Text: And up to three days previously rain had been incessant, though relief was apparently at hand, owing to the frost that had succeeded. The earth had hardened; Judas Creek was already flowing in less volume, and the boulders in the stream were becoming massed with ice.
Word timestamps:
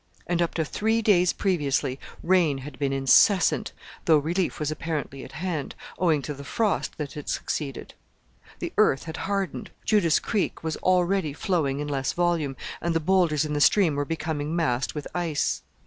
And 0.25 0.41
up 0.41 0.55
to 0.55 0.65
three 0.65 1.03
days 1.03 1.31
previously 1.31 1.99
rain 2.23 2.57
had 2.65 2.79
been 2.79 2.91
incessant, 2.91 3.71
though 4.05 4.17
relief 4.17 4.59
was 4.59 4.71
apparently 4.71 5.23
at 5.23 5.33
hand, 5.33 5.75
owing 5.99 6.23
to 6.23 6.33
the 6.33 6.43
frost 6.43 6.97
that 6.97 7.13
had 7.13 7.29
succeeded. 7.29 7.93
The 8.57 8.73
earth 8.79 9.03
had 9.03 9.17
hardened; 9.17 9.69
Judas 9.85 10.17
Creek 10.17 10.63
was 10.63 10.75
already 10.77 11.33
flowing 11.33 11.79
in 11.79 11.87
less 11.87 12.13
volume, 12.13 12.57
and 12.81 12.95
the 12.95 12.99
boulders 12.99 13.45
in 13.45 13.53
the 13.53 13.61
stream 13.61 13.93
were 13.95 14.03
becoming 14.03 14.55
massed 14.55 14.95
with 14.95 15.07
ice. 15.13 15.61